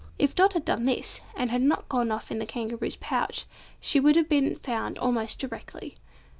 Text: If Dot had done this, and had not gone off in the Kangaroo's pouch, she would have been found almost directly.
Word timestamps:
If 0.17 0.33
Dot 0.33 0.53
had 0.53 0.65
done 0.65 0.85
this, 0.85 1.21
and 1.35 1.51
had 1.51 1.61
not 1.61 1.87
gone 1.87 2.09
off 2.11 2.31
in 2.31 2.39
the 2.39 2.47
Kangaroo's 2.47 2.95
pouch, 2.95 3.45
she 3.79 3.99
would 3.99 4.15
have 4.15 4.27
been 4.29 4.55
found 4.55 4.97
almost 4.97 5.37
directly. 5.37 5.99